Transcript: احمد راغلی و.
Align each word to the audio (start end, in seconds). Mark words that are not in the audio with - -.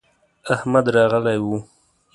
احمد 0.53 0.85
راغلی 0.95 1.35
و. 1.45 1.47